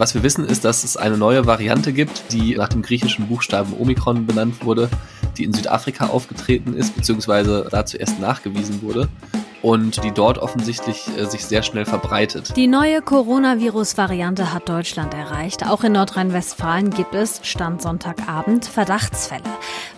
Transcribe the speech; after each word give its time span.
Was 0.00 0.14
wir 0.14 0.22
wissen 0.22 0.46
ist, 0.46 0.64
dass 0.64 0.82
es 0.82 0.96
eine 0.96 1.18
neue 1.18 1.44
Variante 1.44 1.92
gibt, 1.92 2.32
die 2.32 2.54
nach 2.54 2.70
dem 2.70 2.80
griechischen 2.80 3.28
Buchstaben 3.28 3.74
Omikron 3.78 4.24
benannt 4.24 4.64
wurde, 4.64 4.88
die 5.36 5.44
in 5.44 5.52
Südafrika 5.52 6.06
aufgetreten 6.06 6.72
ist, 6.72 6.96
beziehungsweise 6.96 7.68
da 7.70 7.84
zuerst 7.84 8.18
nachgewiesen 8.18 8.80
wurde 8.80 9.10
und 9.60 10.02
die 10.02 10.10
dort 10.10 10.38
offensichtlich 10.38 11.06
äh, 11.18 11.26
sich 11.26 11.44
sehr 11.44 11.62
schnell 11.62 11.84
verbreitet. 11.84 12.56
Die 12.56 12.66
neue 12.66 13.02
Coronavirus-Variante 13.02 14.54
hat 14.54 14.70
Deutschland 14.70 15.12
erreicht. 15.12 15.68
Auch 15.68 15.84
in 15.84 15.92
Nordrhein-Westfalen 15.92 16.88
gibt 16.88 17.14
es, 17.14 17.42
Stand 17.42 17.82
Sonntagabend, 17.82 18.64
Verdachtsfälle. 18.64 19.42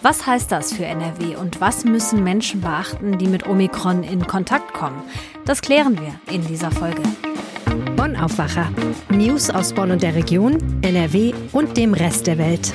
Was 0.03 0.27
heißt 0.27 0.51
das 0.51 0.73
für 0.73 0.85
NRW 0.85 1.37
und 1.37 1.61
was 1.61 1.85
müssen 1.85 2.25
Menschen 2.25 2.61
beachten, 2.61 3.19
die 3.19 3.29
mit 3.29 3.47
Omikron 3.47 4.03
in 4.03 4.27
Kontakt 4.27 4.75
kommen? 4.75 5.01
Das 5.45 5.61
klären 5.61 5.97
wir 6.01 6.35
in 6.35 6.45
dieser 6.45 6.73
Folge. 6.73 7.03
Bonn 8.03 8.17
Aufwacher. 8.17 8.69
News 9.11 9.49
aus 9.49 9.73
Bonn 9.73 9.93
und 9.93 10.03
der 10.03 10.17
Region, 10.17 10.59
NRW 10.83 11.35
und 11.53 11.77
dem 11.77 11.95
Rest 11.95 12.27
der 12.27 12.37
Welt. 12.37 12.73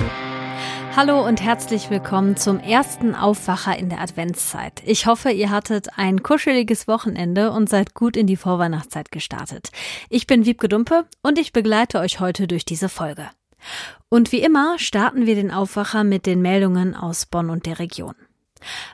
Hallo 0.96 1.22
und 1.22 1.42
herzlich 1.42 1.90
willkommen 1.90 2.38
zum 2.38 2.58
ersten 2.58 3.14
Aufwacher 3.14 3.78
in 3.78 3.90
der 3.90 4.00
Adventszeit. 4.00 4.82
Ich 4.86 5.04
hoffe, 5.04 5.30
ihr 5.30 5.50
hattet 5.50 5.98
ein 5.98 6.22
kuscheliges 6.22 6.88
Wochenende 6.88 7.50
und 7.50 7.68
seid 7.68 7.92
gut 7.92 8.16
in 8.16 8.26
die 8.26 8.36
Vorweihnachtszeit 8.36 9.12
gestartet. 9.12 9.68
Ich 10.08 10.26
bin 10.26 10.46
Wiebke 10.46 10.70
Dumpe 10.70 11.04
und 11.22 11.38
ich 11.38 11.52
begleite 11.52 11.98
euch 11.98 12.20
heute 12.20 12.46
durch 12.46 12.64
diese 12.64 12.88
Folge. 12.88 13.28
Und 14.08 14.32
wie 14.32 14.40
immer 14.40 14.78
starten 14.78 15.26
wir 15.26 15.34
den 15.34 15.50
Aufwacher 15.50 16.04
mit 16.04 16.24
den 16.24 16.40
Meldungen 16.40 16.94
aus 16.94 17.26
Bonn 17.26 17.50
und 17.50 17.66
der 17.66 17.80
Region. 17.80 18.14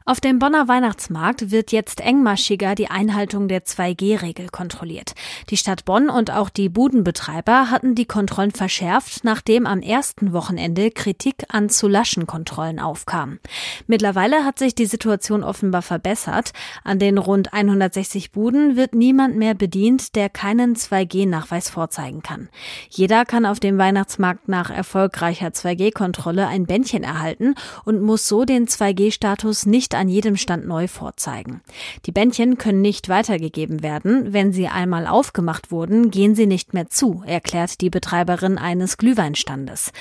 Auf 0.05 0.21
dem 0.21 0.39
Bonner 0.39 0.69
Weihnachtsmarkt 0.69 1.51
wird 1.51 1.73
jetzt 1.73 2.01
engmaschiger 2.01 2.75
die 2.75 2.91
Einhaltung 2.91 3.49
der 3.49 3.65
2G-Regel 3.65 4.49
kontrolliert. 4.49 5.15
Die 5.51 5.57
Stadt 5.57 5.85
Bonn 5.85 6.11
und 6.11 6.31
auch 6.31 6.51
die 6.51 6.69
Budenbetreiber 6.69 7.71
hatten 7.71 7.95
die 7.95 8.05
Kontrollen 8.05 8.51
verschärft, 8.51 9.25
nachdem 9.25 9.67
am 9.67 9.81
ersten 9.81 10.33
Wochenende 10.33 10.91
Kritik 10.91 11.45
an 11.49 11.71
zu 11.71 11.89
laschen 11.89 12.27
Kontrollen 12.27 12.79
aufkam. 12.79 13.39
Mittlerweile 13.87 14.45
hat 14.45 14.59
sich 14.59 14.75
die 14.75 14.87
Situation 14.87 15.43
offenbar 15.43 15.83
verbessert. 15.83 16.53
An 16.83 16.99
den 16.99 17.17
rund 17.17 17.55
160 17.55 18.33
Buden 18.33 18.77
wird 18.77 18.95
niemand 18.95 19.37
mehr 19.37 19.55
bedient, 19.55 20.17
der 20.17 20.29
keinen 20.29 20.77
2G-Nachweis 20.77 21.71
vorzeigen 21.71 22.23
kann. 22.23 22.49
Jeder 22.91 23.25
kann 23.25 23.47
auf 23.47 23.61
dem 23.61 23.79
Weihnachtsmarkt 23.79 24.49
nach 24.49 24.71
erfolgreicher 24.71 25.49
2G-Kontrolle 25.49 26.47
ein 26.47 26.67
Bändchen 26.67 27.03
erhalten 27.03 27.55
und 27.85 28.03
muss 28.03 28.29
so 28.29 28.45
den 28.45 28.67
2G-Status 28.67 29.54
Autos 29.55 29.67
nicht 29.67 29.95
an 29.95 30.09
jedem 30.09 30.37
Stand 30.37 30.67
neu 30.67 30.89
vorzeigen. 30.89 31.61
Die 32.07 32.13
Bändchen 32.13 32.59
können 32.59 32.81
nicht 32.81 33.09
weitergegeben 33.09 33.85
werden. 33.85 34.33
Wenn 34.33 34.53
sie 34.53 34.67
einmal 34.67 35.07
aufgemacht 35.07 35.71
wurden, 35.71 36.11
gehen 36.11 36.35
sie 36.35 36.47
nicht 36.49 36.75
mehr 36.75 36.89
zu, 36.89 37.23
erklärt 37.25 37.81
die 37.81 37.89
Betreiberin 37.89 38.59
eines 38.59 38.97
Glühweinstandes. 38.97 39.93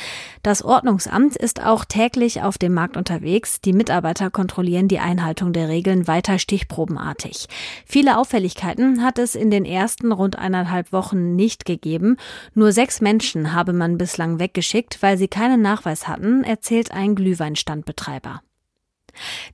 Das 0.41 0.63
Ordnungsamt 0.63 1.35
ist 1.35 1.63
auch 1.63 1.85
täglich 1.85 2.41
auf 2.41 2.57
dem 2.57 2.73
Markt 2.73 2.97
unterwegs. 2.97 3.61
Die 3.61 3.73
Mitarbeiter 3.73 4.31
kontrollieren 4.31 4.87
die 4.87 4.97
Einhaltung 4.97 5.53
der 5.53 5.69
Regeln 5.69 6.07
weiter 6.07 6.39
stichprobenartig. 6.39 7.45
Viele 7.85 8.17
Auffälligkeiten 8.17 9.03
hat 9.03 9.19
es 9.19 9.35
in 9.35 9.51
den 9.51 9.65
ersten 9.65 10.11
rund 10.11 10.35
eineinhalb 10.35 10.91
Wochen 10.91 11.35
nicht 11.35 11.65
gegeben. 11.65 12.17
Nur 12.55 12.71
sechs 12.71 13.01
Menschen 13.01 13.53
habe 13.53 13.73
man 13.73 13.99
bislang 13.99 14.39
weggeschickt, 14.39 14.97
weil 15.01 15.19
sie 15.19 15.27
keinen 15.27 15.61
Nachweis 15.61 16.07
hatten, 16.07 16.43
erzählt 16.43 16.91
ein 16.91 17.13
Glühweinstandbetreiber. 17.13 18.41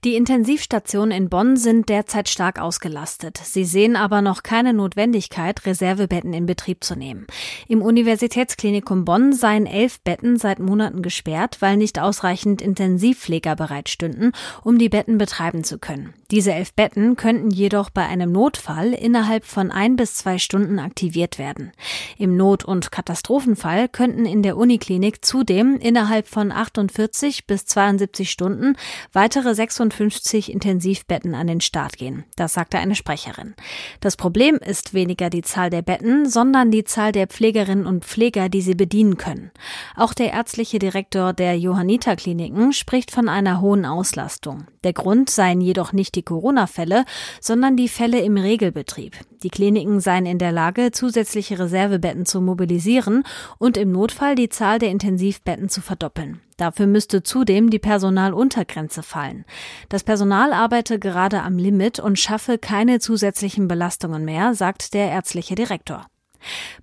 Die 0.04 0.16
Intensivstationen 0.16 1.12
in 1.12 1.30
Bonn 1.30 1.58
sind 1.58 1.90
derzeit 1.90 2.30
stark 2.30 2.60
ausgelastet. 2.60 3.40
Sie 3.44 3.66
sehen 3.66 3.96
aber 3.96 4.22
noch 4.22 4.44
keine 4.44 4.74
Notwendigkeit, 4.74 5.66
Reservebetten 5.66 6.34
in 6.34 6.46
Betrieb 6.46 6.84
zu 6.84 6.96
nehmen. 6.96 7.28
Im 7.68 7.82
Universitätsklinikum 7.82 9.06
Bonn 9.06 9.34
seien 9.34 9.66
elf 9.66 10.00
Betten 10.02 10.38
seit 10.38 10.60
Monaten 10.60 11.02
gesperrt, 11.02 11.58
weil 11.60 11.78
nicht 11.78 12.00
ausreichend 12.00 12.62
Intensivpfleger 12.62 13.56
bereitstünden, 13.56 14.32
um 14.64 14.78
die 14.78 14.90
Betten 14.90 15.18
betreiben 15.18 15.64
zu 15.64 15.80
können. 15.80 16.14
Diese 16.32 16.54
elf 16.54 16.74
Betten 16.74 17.16
könnten 17.16 17.50
jedoch 17.50 17.90
bei 17.90 18.06
einem 18.06 18.32
Notfall 18.32 18.94
innerhalb 18.94 19.46
von 19.46 19.72
ein 19.72 19.96
bis 19.96 20.16
zwei 20.16 20.38
Stunden 20.38 20.80
aktiviert 20.80 21.40
werden. 21.40 21.72
Im 22.18 22.38
Not- 22.38 22.64
und 22.64 22.92
Katastrophenfall 22.92 23.90
könnten 23.90 24.26
in 24.26 24.44
der 24.44 24.56
Uniklinik 24.56 25.26
zudem 25.26 25.78
innerhalb 25.78 26.28
von 26.28 26.52
48 26.52 27.48
bis 27.48 27.66
72 27.66 28.30
Stunden 28.30 28.76
weitere 29.12 29.49
weitere 29.50 29.56
56 29.56 30.52
Intensivbetten 30.52 31.36
an 31.36 31.48
den 31.48 31.62
Start 31.62 31.98
gehen. 31.98 32.24
Das 32.36 32.54
sagte 32.54 32.78
eine 32.78 32.96
Sprecherin. 32.96 33.56
Das 34.00 34.16
Problem 34.16 34.56
ist 34.56 34.94
weniger 34.94 35.30
die 35.30 35.42
Zahl 35.42 35.70
der 35.70 35.82
Betten, 35.82 36.30
sondern 36.30 36.72
die 36.72 36.84
Zahl 36.84 37.12
der 37.12 37.28
Pflegerinnen 37.28 37.86
und 37.86 38.06
Pfleger, 38.06 38.50
die 38.50 38.62
sie 38.62 38.76
bedienen 38.76 39.18
können. 39.18 39.52
Auch 39.96 40.14
der 40.14 40.32
ärztliche 40.32 40.80
Direktor 40.80 41.34
der 41.34 41.58
Johanniter 41.58 42.16
Kliniken 42.16 42.74
spricht 42.74 43.12
von 43.12 43.30
einer 43.30 43.62
hohen 43.62 43.86
Auslastung. 43.86 44.66
Der 44.84 44.94
Grund 44.94 45.30
seien 45.30 45.62
jedoch 45.62 45.94
nicht 45.94 46.16
die 46.16 46.24
Corona-Fälle, 46.24 47.06
sondern 47.42 47.76
die 47.76 47.90
Fälle 47.90 48.20
im 48.20 48.38
Regelbetrieb. 48.38 49.18
Die 49.44 49.50
Kliniken 49.50 50.00
seien 50.00 50.26
in 50.26 50.38
der 50.38 50.52
Lage, 50.52 50.92
zusätzliche 50.92 51.60
Reservebetten 51.60 52.26
zu 52.26 52.42
mobilisieren 52.42 53.24
und 53.58 53.78
im 53.78 53.92
Notfall 53.92 54.36
die 54.36 54.50
Zahl 54.50 54.80
der 54.80 54.90
Intensivbetten 54.90 55.70
zu 55.70 55.82
verdoppeln. 55.82 56.42
Dafür 56.60 56.88
müsste 56.88 57.24
zudem 57.24 57.70
die 57.70 57.80
Personaluntergrenze 57.80 59.02
fallen. 59.02 59.46
Das 59.88 60.04
Personal 60.04 60.52
arbeite 60.52 61.00
gerade 61.00 61.42
am 61.42 61.58
Limit 61.58 62.00
und 62.00 62.20
schaffe 62.20 62.58
keine 62.58 63.00
zusätzlichen 63.00 63.70
Belastungen 63.70 64.26
mehr, 64.26 64.54
sagt 64.54 64.94
der 64.94 65.10
ärztliche 65.10 65.56
Direktor. 65.56 66.06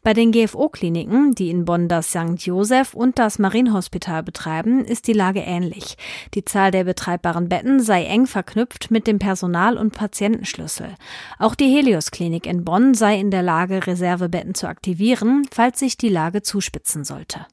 Bei 0.02 0.14
den 0.14 0.32
GFO-Kliniken, 0.32 1.34
die 1.34 1.50
in 1.50 1.66
Bonn 1.66 1.88
das 1.88 2.08
St. 2.08 2.38
Joseph 2.38 2.94
und 2.94 3.18
das 3.18 3.38
Marienhospital 3.38 4.22
betreiben, 4.22 4.82
ist 4.82 5.08
die 5.08 5.12
Lage 5.12 5.40
ähnlich. 5.40 5.98
Die 6.32 6.44
Zahl 6.44 6.70
der 6.70 6.84
betreibbaren 6.84 7.50
Betten 7.50 7.80
sei 7.80 8.04
eng 8.04 8.26
verknüpft 8.26 8.90
mit 8.90 9.06
dem 9.06 9.18
Personal- 9.18 9.76
und 9.76 9.92
Patientenschlüssel. 9.92 10.94
Auch 11.38 11.54
die 11.54 11.68
Helios-Klinik 11.68 12.46
in 12.46 12.64
Bonn 12.64 12.94
sei 12.94 13.18
in 13.18 13.30
der 13.30 13.42
Lage, 13.42 13.86
Reservebetten 13.86 14.54
zu 14.54 14.68
aktivieren, 14.68 15.46
falls 15.50 15.80
sich 15.80 15.98
die 15.98 16.08
Lage 16.08 16.40
zuspitzen 16.40 17.04
sollte. 17.04 17.44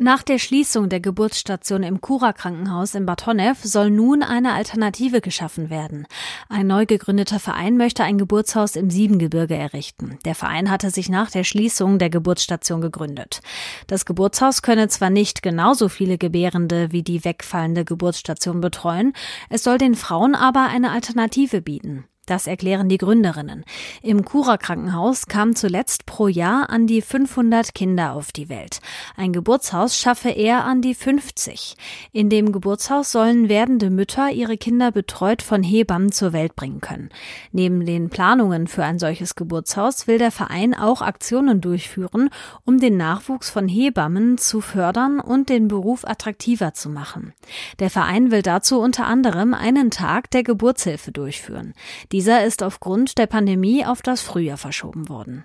Nach 0.00 0.22
der 0.22 0.38
Schließung 0.38 0.88
der 0.88 1.00
Geburtsstation 1.00 1.82
im 1.82 2.00
Kura 2.00 2.32
Krankenhaus 2.32 2.94
in 2.94 3.04
Bad 3.04 3.26
Honnef 3.26 3.64
soll 3.64 3.90
nun 3.90 4.22
eine 4.22 4.52
Alternative 4.52 5.20
geschaffen 5.20 5.70
werden. 5.70 6.06
Ein 6.48 6.68
neu 6.68 6.86
gegründeter 6.86 7.40
Verein 7.40 7.76
möchte 7.76 8.04
ein 8.04 8.16
Geburtshaus 8.16 8.76
im 8.76 8.90
Siebengebirge 8.90 9.56
errichten. 9.56 10.16
Der 10.24 10.36
Verein 10.36 10.70
hatte 10.70 10.90
sich 10.90 11.08
nach 11.08 11.32
der 11.32 11.42
Schließung 11.42 11.98
der 11.98 12.10
Geburtsstation 12.10 12.80
gegründet. 12.80 13.40
Das 13.88 14.04
Geburtshaus 14.04 14.62
könne 14.62 14.86
zwar 14.86 15.10
nicht 15.10 15.42
genauso 15.42 15.88
viele 15.88 16.16
Gebärende 16.16 16.92
wie 16.92 17.02
die 17.02 17.24
wegfallende 17.24 17.84
Geburtsstation 17.84 18.60
betreuen, 18.60 19.14
es 19.50 19.64
soll 19.64 19.78
den 19.78 19.96
Frauen 19.96 20.36
aber 20.36 20.68
eine 20.68 20.92
Alternative 20.92 21.60
bieten. 21.60 22.04
Das 22.28 22.46
erklären 22.46 22.90
die 22.90 22.98
Gründerinnen. 22.98 23.64
Im 24.02 24.22
Kura 24.22 24.58
Krankenhaus 24.58 25.28
kamen 25.28 25.56
zuletzt 25.56 26.04
pro 26.04 26.28
Jahr 26.28 26.68
an 26.68 26.86
die 26.86 27.00
500 27.00 27.74
Kinder 27.74 28.12
auf 28.12 28.32
die 28.32 28.50
Welt. 28.50 28.80
Ein 29.16 29.32
Geburtshaus 29.32 29.96
schaffe 29.96 30.28
eher 30.28 30.66
an 30.66 30.82
die 30.82 30.94
50. 30.94 31.74
In 32.12 32.28
dem 32.28 32.52
Geburtshaus 32.52 33.12
sollen 33.12 33.48
werdende 33.48 33.88
Mütter 33.88 34.30
ihre 34.30 34.58
Kinder 34.58 34.92
betreut 34.92 35.40
von 35.40 35.62
Hebammen 35.62 36.12
zur 36.12 36.34
Welt 36.34 36.54
bringen 36.54 36.82
können. 36.82 37.08
Neben 37.52 37.86
den 37.86 38.10
Planungen 38.10 38.66
für 38.66 38.84
ein 38.84 38.98
solches 38.98 39.34
Geburtshaus 39.34 40.06
will 40.06 40.18
der 40.18 40.30
Verein 40.30 40.74
auch 40.74 41.00
Aktionen 41.00 41.62
durchführen, 41.62 42.28
um 42.66 42.78
den 42.78 42.98
Nachwuchs 42.98 43.48
von 43.48 43.68
Hebammen 43.68 44.36
zu 44.36 44.60
fördern 44.60 45.18
und 45.18 45.48
den 45.48 45.66
Beruf 45.66 46.04
attraktiver 46.04 46.74
zu 46.74 46.90
machen. 46.90 47.32
Der 47.78 47.88
Verein 47.88 48.30
will 48.30 48.42
dazu 48.42 48.80
unter 48.80 49.06
anderem 49.06 49.54
einen 49.54 49.90
Tag 49.90 50.30
der 50.30 50.42
Geburtshilfe 50.42 51.10
durchführen. 51.10 51.72
Die 52.12 52.17
dieser 52.18 52.44
ist 52.44 52.64
aufgrund 52.64 53.16
der 53.16 53.28
Pandemie 53.28 53.86
auf 53.86 54.02
das 54.02 54.22
Frühjahr 54.22 54.56
verschoben 54.56 55.08
worden. 55.08 55.44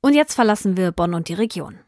Und 0.00 0.14
jetzt 0.14 0.32
verlassen 0.32 0.78
wir 0.78 0.92
Bonn 0.92 1.12
und 1.12 1.28
die 1.28 1.34
Region. 1.34 1.78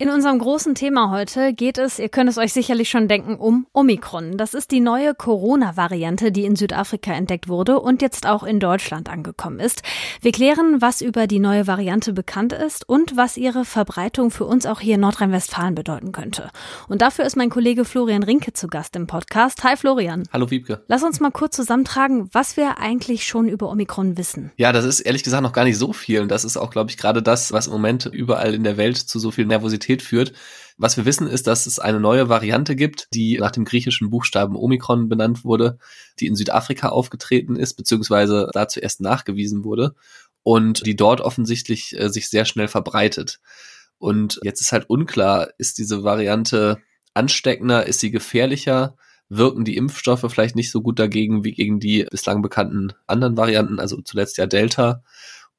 In 0.00 0.08
unserem 0.08 0.38
großen 0.38 0.74
Thema 0.74 1.10
heute 1.10 1.52
geht 1.52 1.76
es, 1.76 1.98
ihr 1.98 2.08
könnt 2.08 2.30
es 2.30 2.38
euch 2.38 2.54
sicherlich 2.54 2.88
schon 2.88 3.06
denken, 3.06 3.34
um 3.34 3.66
Omikron. 3.74 4.38
Das 4.38 4.54
ist 4.54 4.70
die 4.70 4.80
neue 4.80 5.14
Corona-Variante, 5.14 6.32
die 6.32 6.46
in 6.46 6.56
Südafrika 6.56 7.12
entdeckt 7.12 7.48
wurde 7.48 7.78
und 7.78 8.00
jetzt 8.00 8.26
auch 8.26 8.42
in 8.42 8.60
Deutschland 8.60 9.10
angekommen 9.10 9.60
ist. 9.60 9.82
Wir 10.22 10.32
klären, 10.32 10.80
was 10.80 11.02
über 11.02 11.26
die 11.26 11.38
neue 11.38 11.66
Variante 11.66 12.14
bekannt 12.14 12.54
ist 12.54 12.88
und 12.88 13.18
was 13.18 13.36
ihre 13.36 13.66
Verbreitung 13.66 14.30
für 14.30 14.46
uns 14.46 14.64
auch 14.64 14.80
hier 14.80 14.94
in 14.94 15.02
Nordrhein-Westfalen 15.02 15.74
bedeuten 15.74 16.12
könnte. 16.12 16.48
Und 16.88 17.02
dafür 17.02 17.26
ist 17.26 17.36
mein 17.36 17.50
Kollege 17.50 17.84
Florian 17.84 18.22
Rinke 18.22 18.54
zu 18.54 18.68
Gast 18.68 18.96
im 18.96 19.06
Podcast. 19.06 19.64
Hi 19.64 19.76
Florian. 19.76 20.22
Hallo 20.32 20.50
Wiebke. 20.50 20.82
Lass 20.88 21.02
uns 21.02 21.20
mal 21.20 21.30
kurz 21.30 21.56
zusammentragen, 21.56 22.30
was 22.32 22.56
wir 22.56 22.78
eigentlich 22.78 23.26
schon 23.26 23.50
über 23.50 23.68
Omikron 23.68 24.16
wissen. 24.16 24.50
Ja, 24.56 24.72
das 24.72 24.86
ist 24.86 25.00
ehrlich 25.00 25.24
gesagt 25.24 25.42
noch 25.42 25.52
gar 25.52 25.64
nicht 25.64 25.76
so 25.76 25.92
viel. 25.92 26.22
Und 26.22 26.30
das 26.30 26.46
ist 26.46 26.56
auch, 26.56 26.70
glaube 26.70 26.88
ich, 26.88 26.96
gerade 26.96 27.22
das, 27.22 27.52
was 27.52 27.66
im 27.66 27.74
Moment 27.74 28.06
überall 28.06 28.54
in 28.54 28.64
der 28.64 28.78
Welt 28.78 28.96
zu 28.96 29.18
so 29.18 29.30
viel 29.30 29.44
Nervosität 29.44 29.89
Komplexität 29.90 30.02
führt. 30.02 30.32
Was 30.76 30.96
wir 30.96 31.04
wissen, 31.04 31.26
ist, 31.26 31.46
dass 31.46 31.66
es 31.66 31.78
eine 31.78 32.00
neue 32.00 32.28
Variante 32.28 32.74
gibt, 32.74 33.08
die 33.12 33.38
nach 33.38 33.50
dem 33.50 33.64
griechischen 33.64 34.08
Buchstaben 34.08 34.56
Omikron 34.56 35.08
benannt 35.08 35.44
wurde, 35.44 35.78
die 36.18 36.26
in 36.26 36.36
Südafrika 36.36 36.88
aufgetreten 36.88 37.56
ist, 37.56 37.74
beziehungsweise 37.74 38.48
da 38.52 38.66
zuerst 38.66 39.00
nachgewiesen 39.00 39.62
wurde 39.64 39.94
und 40.42 40.86
die 40.86 40.96
dort 40.96 41.20
offensichtlich 41.20 41.94
äh, 41.98 42.08
sich 42.08 42.28
sehr 42.30 42.46
schnell 42.46 42.68
verbreitet. 42.68 43.40
Und 43.98 44.40
jetzt 44.42 44.62
ist 44.62 44.72
halt 44.72 44.88
unklar, 44.88 45.50
ist 45.58 45.76
diese 45.76 46.02
Variante 46.02 46.78
ansteckender, 47.12 47.86
ist 47.86 48.00
sie 48.00 48.10
gefährlicher? 48.10 48.96
Wirken 49.28 49.64
die 49.64 49.76
Impfstoffe 49.76 50.24
vielleicht 50.28 50.56
nicht 50.56 50.70
so 50.70 50.80
gut 50.80 50.98
dagegen 50.98 51.44
wie 51.44 51.52
gegen 51.52 51.78
die 51.78 52.04
bislang 52.10 52.42
bekannten 52.42 52.94
anderen 53.06 53.36
Varianten, 53.36 53.78
also 53.78 54.00
zuletzt 54.00 54.38
ja 54.38 54.46
Delta? 54.46 55.02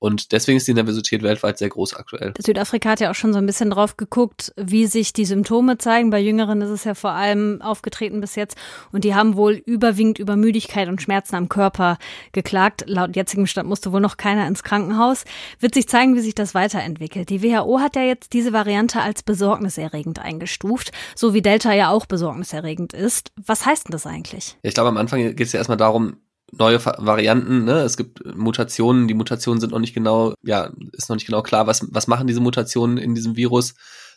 Und 0.01 0.31
deswegen 0.31 0.57
ist 0.57 0.67
die 0.67 0.73
Nervosität 0.73 1.21
weltweit 1.21 1.59
sehr 1.59 1.69
groß 1.69 1.93
aktuell. 1.93 2.33
Südafrika 2.39 2.89
hat 2.89 3.01
ja 3.01 3.11
auch 3.11 3.15
schon 3.15 3.33
so 3.33 3.37
ein 3.37 3.45
bisschen 3.45 3.69
drauf 3.69 3.97
geguckt, 3.97 4.51
wie 4.57 4.87
sich 4.87 5.13
die 5.13 5.25
Symptome 5.25 5.77
zeigen. 5.77 6.09
Bei 6.09 6.19
Jüngeren 6.19 6.59
ist 6.61 6.71
es 6.71 6.85
ja 6.85 6.95
vor 6.95 7.11
allem 7.11 7.61
aufgetreten 7.61 8.19
bis 8.19 8.33
jetzt. 8.33 8.57
Und 8.91 9.03
die 9.03 9.13
haben 9.13 9.35
wohl 9.35 9.53
überwiegend 9.53 10.17
über 10.17 10.37
Müdigkeit 10.37 10.87
und 10.87 11.03
Schmerzen 11.03 11.35
am 11.35 11.49
Körper 11.49 11.99
geklagt. 12.31 12.83
Laut 12.87 13.15
jetzigem 13.15 13.45
Stand 13.45 13.69
musste 13.69 13.91
wohl 13.91 14.01
noch 14.01 14.17
keiner 14.17 14.47
ins 14.47 14.63
Krankenhaus. 14.63 15.23
Wird 15.59 15.75
sich 15.75 15.87
zeigen, 15.87 16.15
wie 16.15 16.21
sich 16.21 16.33
das 16.33 16.55
weiterentwickelt. 16.55 17.29
Die 17.29 17.43
WHO 17.43 17.79
hat 17.79 17.95
ja 17.95 18.01
jetzt 18.01 18.33
diese 18.33 18.53
Variante 18.53 19.01
als 19.01 19.21
besorgniserregend 19.21 20.17
eingestuft, 20.17 20.91
so 21.15 21.35
wie 21.35 21.43
Delta 21.43 21.73
ja 21.73 21.91
auch 21.91 22.07
besorgniserregend 22.07 22.93
ist. 22.93 23.31
Was 23.45 23.67
heißt 23.67 23.87
denn 23.87 23.91
das 23.91 24.07
eigentlich? 24.07 24.57
Ich 24.63 24.73
glaube, 24.73 24.89
am 24.89 24.97
Anfang 24.97 25.19
geht 25.19 25.41
es 25.41 25.51
ja 25.51 25.59
erstmal 25.59 25.77
darum, 25.77 26.17
neue 26.51 26.83
Varianten, 26.83 27.65
ne? 27.65 27.79
Es 27.81 27.97
gibt 27.97 28.23
Mutationen, 28.35 29.07
die 29.07 29.13
Mutationen 29.13 29.59
sind 29.59 29.71
noch 29.71 29.79
nicht 29.79 29.93
genau, 29.93 30.33
ja, 30.43 30.71
ist 30.93 31.09
noch 31.09 31.15
nicht 31.15 31.25
genau 31.25 31.41
klar, 31.41 31.67
was, 31.67 31.85
was 31.91 32.07
machen 32.07 32.27
diese 32.27 32.41
Mutationen 32.41 32.97
in 32.97 33.15
diesem 33.15 33.35
Virus. 33.35 33.73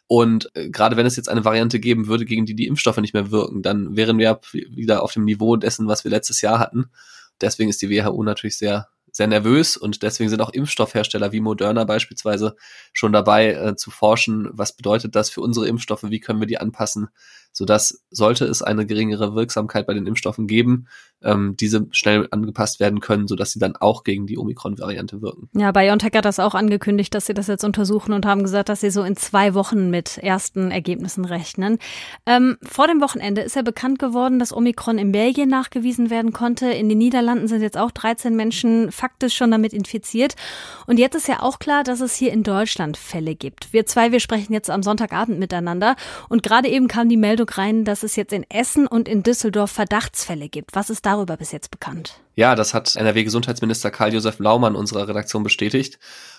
Und 0.06 0.50
äh, 0.54 0.68
gerade 0.68 0.96
wenn 0.96 1.06
es 1.06 1.16
jetzt 1.16 1.28
eine 1.28 1.44
Variante 1.44 1.80
geben 1.80 2.08
würde, 2.08 2.24
gegen 2.24 2.46
die 2.46 2.54
die 2.54 2.66
Impfstoffe 2.66 2.98
nicht 2.98 3.14
mehr 3.14 3.30
wirken, 3.30 3.62
dann 3.62 3.96
wären 3.96 4.18
wir 4.18 4.40
wieder 4.52 5.02
auf 5.02 5.12
dem 5.12 5.24
Niveau 5.24 5.56
dessen, 5.56 5.88
was 5.88 6.04
wir 6.04 6.10
letztes 6.10 6.42
Jahr 6.42 6.58
hatten. 6.58 6.86
Deswegen 7.40 7.70
ist 7.70 7.82
die 7.82 7.90
WHO 7.90 8.22
natürlich 8.22 8.58
sehr 8.58 8.88
sehr 9.14 9.28
nervös 9.28 9.76
und 9.76 10.02
deswegen 10.02 10.28
sind 10.28 10.42
auch 10.42 10.50
Impfstoffhersteller 10.50 11.30
wie 11.30 11.38
Moderna 11.38 11.84
beispielsweise 11.84 12.56
schon 12.92 13.12
dabei 13.12 13.52
äh, 13.52 13.76
zu 13.76 13.92
forschen, 13.92 14.48
was 14.52 14.74
bedeutet 14.74 15.14
das 15.14 15.30
für 15.30 15.40
unsere 15.40 15.68
Impfstoffe, 15.68 16.02
wie 16.02 16.18
können 16.18 16.40
wir 16.40 16.48
die 16.48 16.58
anpassen, 16.58 17.08
sodass 17.54 18.04
sollte 18.10 18.44
es 18.44 18.62
eine 18.62 18.84
geringere 18.84 19.34
Wirksamkeit 19.34 19.86
bei 19.86 19.94
den 19.94 20.06
Impfstoffen 20.06 20.46
geben, 20.46 20.86
ähm, 21.22 21.56
diese 21.58 21.86
schnell 21.92 22.28
angepasst 22.30 22.80
werden 22.80 23.00
können, 23.00 23.26
sodass 23.28 23.52
sie 23.52 23.58
dann 23.58 23.76
auch 23.76 24.04
gegen 24.04 24.26
die 24.26 24.36
Omikron-Variante 24.36 25.22
wirken. 25.22 25.48
Ja, 25.54 25.72
BioNTech 25.72 26.12
hat 26.14 26.24
das 26.24 26.40
auch 26.40 26.54
angekündigt, 26.54 27.14
dass 27.14 27.26
sie 27.26 27.34
das 27.34 27.46
jetzt 27.46 27.64
untersuchen 27.64 28.12
und 28.12 28.26
haben 28.26 28.42
gesagt, 28.42 28.68
dass 28.68 28.80
sie 28.80 28.90
so 28.90 29.02
in 29.02 29.16
zwei 29.16 29.54
Wochen 29.54 29.88
mit 29.88 30.18
ersten 30.18 30.70
Ergebnissen 30.70 31.24
rechnen. 31.24 31.78
Ähm, 32.26 32.58
vor 32.62 32.88
dem 32.88 33.00
Wochenende 33.00 33.40
ist 33.40 33.56
ja 33.56 33.62
bekannt 33.62 34.00
geworden, 34.00 34.38
dass 34.38 34.54
Omikron 34.54 34.98
in 34.98 35.12
Belgien 35.12 35.48
nachgewiesen 35.48 36.10
werden 36.10 36.32
konnte. 36.32 36.66
In 36.70 36.88
den 36.88 36.98
Niederlanden 36.98 37.46
sind 37.46 37.62
jetzt 37.62 37.78
auch 37.78 37.92
13 37.92 38.34
Menschen 38.34 38.90
faktisch 38.90 39.36
schon 39.36 39.52
damit 39.52 39.72
infiziert. 39.72 40.34
Und 40.86 40.98
jetzt 40.98 41.14
ist 41.14 41.28
ja 41.28 41.40
auch 41.40 41.60
klar, 41.60 41.84
dass 41.84 42.00
es 42.00 42.16
hier 42.16 42.32
in 42.32 42.42
Deutschland 42.42 42.96
Fälle 42.96 43.36
gibt. 43.36 43.72
Wir 43.72 43.86
zwei, 43.86 44.10
wir 44.10 44.20
sprechen 44.20 44.52
jetzt 44.52 44.70
am 44.70 44.82
Sonntagabend 44.82 45.38
miteinander. 45.38 45.94
Und 46.28 46.42
gerade 46.42 46.68
eben 46.68 46.88
kam 46.88 47.08
die 47.08 47.16
Meldung 47.16 47.43
rein, 47.44 47.84
dass 47.84 48.02
es 48.02 48.16
jetzt 48.16 48.32
in 48.32 48.44
Essen 48.50 48.86
und 48.86 49.08
in 49.08 49.22
Düsseldorf 49.22 49.70
Verdachtsfälle 49.70 50.48
gibt. 50.48 50.74
Was 50.74 50.90
ist 50.90 51.06
darüber 51.06 51.36
bis 51.36 51.52
jetzt 51.52 51.70
bekannt? 51.70 52.20
Ja, 52.34 52.54
das 52.54 52.74
hat 52.74 52.96
NRW-Gesundheitsminister 52.96 53.90
Karl-Josef 53.90 54.38
Laumann 54.38 54.74
unserer 54.74 55.06
Redaktion 55.06 55.42
bestätigt. 55.42 55.98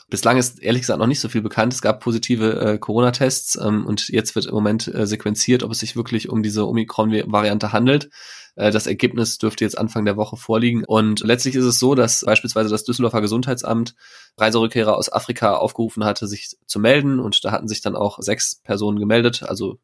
Bislang 0.10 0.38
ist 0.38 0.62
ehrlich 0.62 0.81
gesagt 0.81 1.00
noch 1.00 1.07
nicht 1.07 1.22
so 1.22 1.30
viel 1.30 1.42
bekannt. 1.42 1.74
Es 1.74 1.81
gab 1.81 2.02
positive 2.02 2.60
äh, 2.60 2.78
Corona-Tests 2.78 3.57
ähm, 3.62 3.86
und 3.86 4.10
jetzt 4.10 4.36
wird 4.36 4.46
im 4.46 4.54
Moment 4.54 4.94
äh, 4.94 5.07
sequenziert, 5.07 5.63
ob 5.63 5.72
es 5.72 5.80
sich 5.80 5.96
wirklich 5.96 6.30
um 6.30 6.44
diese 6.44 6.68
Omikron-Variante 6.68 7.72
handelt. 7.72 8.10
Äh, 8.56 8.72
das 8.72 8.88
Ergebnis 8.88 9.38
dürfte 9.38 9.63
jetzt 9.63 9.78
Anfang 9.78 10.06
der 10.06 10.18
Woche 10.18 10.38
vorliegen. 10.38 10.84
Und 10.86 11.22
letztlich 11.22 11.56
ist 11.56 11.66
es 11.66 11.80
so, 11.80 11.96
dass 11.96 12.24
beispielsweise 12.25 12.69
das 12.69 12.84
Düsseldorfer 12.84 13.22
Gesundheitsamt 13.22 13.96
Reiserückkehrer 14.38 14.98
aus 14.98 15.12
Afrika 15.12 15.56
aufgerufen 15.56 16.04
hatte, 16.04 16.28
sich 16.28 16.57
zu 16.66 16.80
melden. 16.80 17.19
Und 17.19 17.44
da 17.44 17.52
hatten 17.52 17.68
sich 17.68 17.81
dann 17.81 17.96
auch 17.96 18.19
sechs 18.19 18.62
Personen 18.63 19.00
gemeldet. 19.00 19.44
Also 19.44 19.80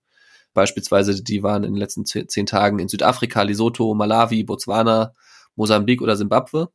beispielsweise, 0.53 1.23
die 1.23 1.43
waren 1.43 1.63
in 1.63 1.73
den 1.73 1.79
letzten 1.79 2.05
zehn 2.05 2.45
Tagen 2.45 2.79
in 2.79 2.87
Südafrika, 2.87 3.41
Lesotho, 3.43 3.93
Malawi, 3.93 4.43
Botswana, 4.43 5.13
Mosambik 5.55 6.01
oder 6.01 6.15
Simbabwe 6.15 6.69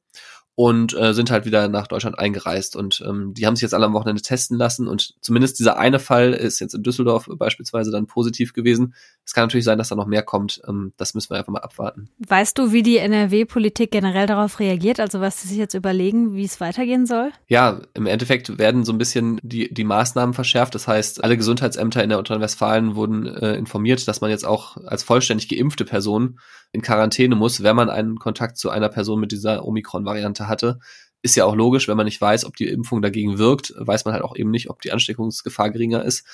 und 0.56 0.96
äh, 0.98 1.12
sind 1.12 1.30
halt 1.30 1.44
wieder 1.44 1.68
nach 1.68 1.86
Deutschland 1.86 2.18
eingereist. 2.18 2.76
Und 2.76 3.04
ähm, 3.06 3.34
die 3.34 3.46
haben 3.46 3.54
sich 3.54 3.62
jetzt 3.62 3.74
alle 3.74 3.84
am 3.84 3.92
Wochenende 3.92 4.22
testen 4.22 4.56
lassen 4.56 4.88
und 4.88 5.14
zumindest 5.20 5.58
dieser 5.58 5.78
eine 5.78 5.98
Fall 5.98 6.32
ist 6.32 6.60
jetzt 6.60 6.74
in 6.74 6.82
Düsseldorf 6.82 7.28
beispielsweise 7.36 7.90
dann 7.90 8.06
positiv 8.06 8.54
gewesen. 8.54 8.94
Es 9.26 9.34
kann 9.34 9.44
natürlich 9.44 9.66
sein, 9.66 9.76
dass 9.76 9.90
da 9.90 9.96
noch 9.96 10.06
mehr 10.06 10.22
kommt. 10.22 10.62
Ähm, 10.66 10.94
das 10.96 11.12
müssen 11.12 11.28
wir 11.28 11.36
einfach 11.36 11.52
mal 11.52 11.60
abwarten. 11.60 12.08
Weißt 12.26 12.56
du, 12.56 12.72
wie 12.72 12.82
die 12.82 12.96
NRW-Politik 12.96 13.90
generell 13.90 14.26
darauf 14.26 14.58
reagiert? 14.58 14.98
Also 14.98 15.20
was 15.20 15.42
sie 15.42 15.48
sich 15.48 15.58
jetzt 15.58 15.74
überlegen, 15.74 16.34
wie 16.34 16.44
es 16.44 16.58
weitergehen 16.58 17.04
soll? 17.04 17.32
Ja, 17.48 17.82
im 17.92 18.06
Endeffekt 18.06 18.56
werden 18.56 18.86
so 18.86 18.92
ein 18.92 18.98
bisschen 18.98 19.38
die, 19.42 19.72
die 19.72 19.84
Maßnahmen 19.84 20.32
verschärft. 20.32 20.74
Das 20.74 20.88
heißt, 20.88 21.22
alle 21.22 21.36
Gesundheitsämter 21.36 22.02
in 22.02 22.08
der 22.08 22.16
Nordrhein-Westfalen 22.16 22.94
wurden 22.94 23.26
äh, 23.26 23.56
informiert, 23.56 24.08
dass 24.08 24.22
man 24.22 24.30
jetzt 24.30 24.46
auch 24.46 24.78
als 24.86 25.02
vollständig 25.02 25.50
geimpfte 25.50 25.84
Person 25.84 26.38
in 26.76 26.82
Quarantäne 26.82 27.34
muss, 27.34 27.62
wenn 27.62 27.74
man 27.74 27.88
einen 27.90 28.18
Kontakt 28.18 28.58
zu 28.58 28.68
einer 28.70 28.90
Person 28.90 29.18
mit 29.18 29.32
dieser 29.32 29.64
Omikron-Variante 29.64 30.46
hatte. 30.46 30.78
Ist 31.22 31.34
ja 31.34 31.46
auch 31.46 31.56
logisch, 31.56 31.88
wenn 31.88 31.96
man 31.96 32.04
nicht 32.04 32.20
weiß, 32.20 32.44
ob 32.44 32.54
die 32.54 32.68
Impfung 32.68 33.00
dagegen 33.02 33.38
wirkt, 33.38 33.72
weiß 33.78 34.04
man 34.04 34.14
halt 34.14 34.22
auch 34.22 34.36
eben 34.36 34.50
nicht, 34.50 34.68
ob 34.68 34.82
die 34.82 34.92
Ansteckungsgefahr 34.92 35.70
geringer 35.70 36.04
ist. 36.04 36.24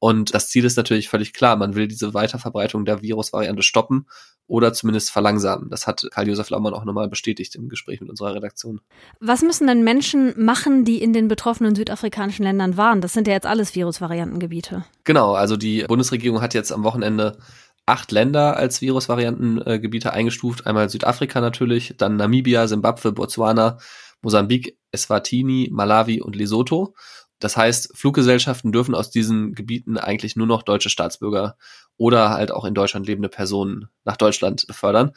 Und 0.00 0.34
das 0.34 0.48
Ziel 0.48 0.64
ist 0.64 0.76
natürlich 0.76 1.08
völlig 1.08 1.32
klar. 1.32 1.56
Man 1.56 1.76
will 1.76 1.88
diese 1.88 2.12
Weiterverbreitung 2.12 2.84
der 2.84 3.00
Virusvariante 3.00 3.62
stoppen 3.62 4.06
oder 4.46 4.74
zumindest 4.74 5.10
verlangsamen. 5.10 5.70
Das 5.70 5.86
hat 5.86 6.06
Karl-Josef 6.10 6.50
Laumann 6.50 6.74
auch 6.74 6.84
nochmal 6.84 7.08
bestätigt 7.08 7.54
im 7.54 7.70
Gespräch 7.70 8.00
mit 8.00 8.10
unserer 8.10 8.34
Redaktion. 8.34 8.80
Was 9.20 9.40
müssen 9.40 9.66
denn 9.66 9.82
Menschen 9.82 10.34
machen, 10.36 10.84
die 10.84 11.00
in 11.00 11.14
den 11.14 11.28
betroffenen 11.28 11.74
südafrikanischen 11.74 12.42
Ländern 12.42 12.76
waren? 12.76 13.00
Das 13.00 13.14
sind 13.14 13.26
ja 13.28 13.32
jetzt 13.32 13.46
alles 13.46 13.74
Virusvariantengebiete. 13.74 14.84
Genau, 15.04 15.34
also 15.34 15.56
die 15.56 15.84
Bundesregierung 15.84 16.42
hat 16.42 16.52
jetzt 16.52 16.72
am 16.72 16.84
Wochenende 16.84 17.38
acht 17.86 18.12
Länder 18.12 18.56
als 18.56 18.80
Virusvariantengebiete 18.80 20.12
eingestuft. 20.12 20.66
Einmal 20.66 20.88
Südafrika 20.88 21.40
natürlich, 21.40 21.94
dann 21.98 22.16
Namibia, 22.16 22.66
Simbabwe, 22.66 23.12
Botswana, 23.12 23.78
Mosambik, 24.22 24.78
Eswatini, 24.90 25.68
Malawi 25.72 26.20
und 26.22 26.34
Lesotho. 26.34 26.94
Das 27.40 27.56
heißt, 27.56 27.92
Fluggesellschaften 27.94 28.72
dürfen 28.72 28.94
aus 28.94 29.10
diesen 29.10 29.54
Gebieten 29.54 29.98
eigentlich 29.98 30.36
nur 30.36 30.46
noch 30.46 30.62
deutsche 30.62 30.88
Staatsbürger 30.88 31.56
oder 31.96 32.30
halt 32.30 32.50
auch 32.50 32.64
in 32.64 32.74
Deutschland 32.74 33.06
lebende 33.06 33.28
Personen 33.28 33.88
nach 34.04 34.16
Deutschland 34.16 34.66
fördern. 34.70 35.12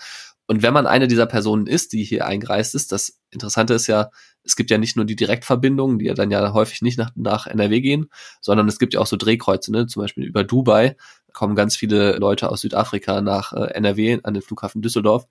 Und 0.47 0.63
wenn 0.63 0.73
man 0.73 0.87
eine 0.87 1.07
dieser 1.07 1.25
Personen 1.25 1.67
ist, 1.67 1.93
die 1.93 2.03
hier 2.03 2.25
eingereist 2.25 2.73
ist, 2.73 2.91
das 2.91 3.19
Interessante 3.31 3.73
ist 3.73 3.87
ja, 3.87 4.09
es 4.43 4.55
gibt 4.55 4.71
ja 4.71 4.77
nicht 4.77 4.95
nur 4.95 5.05
die 5.05 5.17
Direktverbindungen, 5.17 5.99
die 5.99 6.05
ja 6.05 6.13
dann 6.13 6.31
ja 6.31 6.53
häufig 6.53 6.81
nicht 6.81 6.97
nach, 6.97 7.11
nach 7.15 7.47
NRW 7.47 7.81
gehen, 7.81 8.09
sondern 8.39 8.67
es 8.69 8.79
gibt 8.79 8.93
ja 8.93 9.01
auch 9.01 9.07
so 9.07 9.17
Drehkreuze, 9.17 9.71
ne? 9.73 9.87
zum 9.87 10.01
Beispiel 10.01 10.23
über 10.23 10.45
Dubai 10.45 10.95
kommen 11.33 11.55
ganz 11.55 11.75
viele 11.75 12.17
Leute 12.17 12.49
aus 12.49 12.61
Südafrika 12.61 13.21
nach 13.21 13.53
äh, 13.53 13.71
NRW 13.75 14.19
an 14.23 14.33
den 14.33 14.41
Flughafen 14.41 14.81
Düsseldorf. 14.81 15.27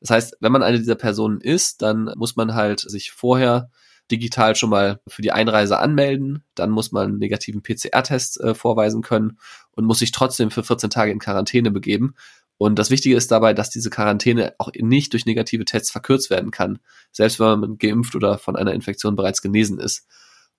Das 0.00 0.10
heißt, 0.10 0.36
wenn 0.40 0.52
man 0.52 0.62
eine 0.62 0.78
dieser 0.78 0.96
Personen 0.96 1.40
ist, 1.40 1.80
dann 1.80 2.12
muss 2.16 2.36
man 2.36 2.54
halt 2.54 2.80
sich 2.80 3.10
vorher 3.10 3.70
digital 4.10 4.56
schon 4.56 4.68
mal 4.70 5.00
für 5.06 5.22
die 5.22 5.32
Einreise 5.32 5.78
anmelden. 5.78 6.44
Dann 6.54 6.70
muss 6.70 6.92
man 6.92 7.08
einen 7.08 7.18
negativen 7.18 7.62
PCR-Test 7.62 8.40
äh, 8.40 8.54
vorweisen 8.54 9.00
können 9.00 9.38
und 9.72 9.86
muss 9.86 10.00
sich 10.00 10.12
trotzdem 10.12 10.50
für 10.50 10.62
14 10.62 10.90
Tage 10.90 11.12
in 11.12 11.18
Quarantäne 11.20 11.70
begeben. 11.70 12.14
Und 12.62 12.78
das 12.78 12.90
Wichtige 12.90 13.16
ist 13.16 13.30
dabei, 13.30 13.54
dass 13.54 13.70
diese 13.70 13.88
Quarantäne 13.88 14.52
auch 14.58 14.70
nicht 14.76 15.14
durch 15.14 15.24
negative 15.24 15.64
Tests 15.64 15.90
verkürzt 15.90 16.28
werden 16.28 16.50
kann, 16.50 16.78
selbst 17.10 17.40
wenn 17.40 17.58
man 17.58 17.78
geimpft 17.78 18.14
oder 18.14 18.36
von 18.36 18.54
einer 18.54 18.74
Infektion 18.74 19.16
bereits 19.16 19.40
genesen 19.40 19.78
ist 19.80 20.06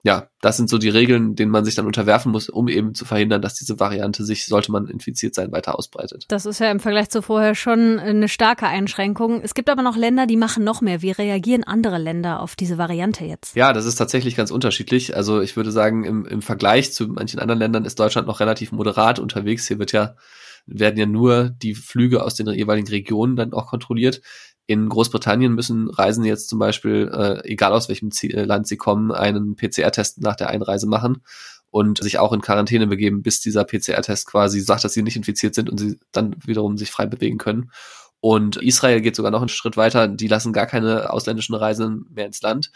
ja, 0.03 0.27
das 0.41 0.58
sind 0.58 0.67
so 0.67 0.79
die 0.79 0.89
Regeln, 0.89 1.36
denen 1.36 1.51
man 1.51 1.63
sich 1.63 1.75
dann 1.75 1.86
unterwerfen 1.86 2.31
muss, 2.31 2.50
um 2.50 2.67
eben 2.67 2.96
zu 2.96 3.05
verhindern, 3.05 3.41
dass 3.41 3.53
diese 3.53 3.79
Variante 3.79 4.24
sich, 4.24 4.48
sollte 4.48 4.72
man 4.72 4.88
infiziert 4.88 5.36
sein, 5.36 5.51
weiter 5.51 5.77
ausbreitet. 5.77 6.25
Das 6.29 6.48
ist 6.48 6.60
ja 6.60 6.72
im 6.72 6.79
Vergleich 6.79 7.10
zu 7.10 7.22
vorher 7.22 7.53
schon 7.53 8.00
eine 8.00 8.27
starke 8.27 8.65
Einschränkung. 8.65 9.41
Es 9.43 9.53
gibt 9.53 9.70
aber 9.70 9.84
noch 9.84 9.96
Länder, 9.96 10.25
die 10.25 10.38
machen 10.38 10.63
noch 10.63 10.81
mehr. 10.81 11.03
Wie 11.03 11.12
reagieren 11.12 11.63
andere 11.63 12.00
Länder 12.00 12.39
auf 12.39 12.55
diese 12.55 12.79
Variante 12.79 13.25
jetzt? 13.25 13.55
Ja, 13.55 13.74
das 13.74 13.86
ist 13.86 13.96
tatsächlich 13.96 14.36
ganz 14.36 14.50
unterschiedlich. 14.50 15.15
Also 15.15 15.39
ich 15.39 15.55
würde 15.55 15.72
sagen, 15.72 16.03
im, 16.03 16.25
im 16.25 16.41
Vergleich 16.41 16.91
zu 16.93 17.08
manchen 17.08 17.39
anderen 17.39 17.60
Ländern 17.60 17.86
ist 17.86 18.00
Deutschland 18.00 18.27
noch 18.27 18.39
relativ 18.39 18.72
moderat 18.72 19.20
unterwegs. 19.20 19.67
Hier 19.67 19.77
wird 19.77 19.91
ja 19.91 20.15
werden 20.65 20.97
ja 20.97 21.05
nur 21.05 21.49
die 21.49 21.75
Flüge 21.75 22.23
aus 22.23 22.35
den 22.35 22.47
jeweiligen 22.47 22.87
Regionen 22.87 23.35
dann 23.35 23.53
auch 23.53 23.67
kontrolliert. 23.67 24.21
In 24.67 24.87
Großbritannien 24.87 25.53
müssen 25.53 25.89
Reisende 25.89 26.29
jetzt 26.29 26.49
zum 26.49 26.59
Beispiel, 26.59 27.11
äh, 27.13 27.47
egal 27.49 27.73
aus 27.73 27.89
welchem 27.89 28.11
Ziel, 28.11 28.35
äh, 28.35 28.45
Land 28.45 28.67
sie 28.67 28.77
kommen, 28.77 29.11
einen 29.11 29.55
PCR-Test 29.55 30.21
nach 30.21 30.35
der 30.35 30.49
Einreise 30.49 30.87
machen 30.87 31.23
und 31.71 32.01
sich 32.03 32.19
auch 32.19 32.33
in 32.33 32.41
Quarantäne 32.41 32.87
begeben, 32.87 33.21
bis 33.21 33.41
dieser 33.41 33.63
PCR-Test 33.63 34.27
quasi 34.27 34.59
sagt, 34.59 34.83
dass 34.83 34.93
sie 34.93 35.03
nicht 35.03 35.17
infiziert 35.17 35.55
sind 35.55 35.69
und 35.69 35.79
sie 35.79 35.99
dann 36.11 36.35
wiederum 36.45 36.77
sich 36.77 36.91
frei 36.91 37.05
bewegen 37.05 37.37
können. 37.37 37.71
Und 38.19 38.57
Israel 38.57 39.01
geht 39.01 39.15
sogar 39.15 39.31
noch 39.31 39.41
einen 39.41 39.49
Schritt 39.49 39.77
weiter. 39.77 40.07
Die 40.07 40.27
lassen 40.27 40.53
gar 40.53 40.67
keine 40.67 41.09
ausländischen 41.11 41.55
Reisenden 41.55 42.05
mehr 42.13 42.27
ins 42.27 42.41
Land 42.41 42.71